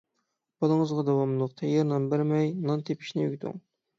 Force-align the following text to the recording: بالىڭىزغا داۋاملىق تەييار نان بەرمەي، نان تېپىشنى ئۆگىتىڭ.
بالىڭىزغا 0.63 1.03
داۋاملىق 1.09 1.51
تەييار 1.61 1.85
نان 1.91 2.09
بەرمەي، 2.13 2.49
نان 2.69 2.81
تېپىشنى 2.89 3.27
ئۆگىتىڭ. 3.27 3.63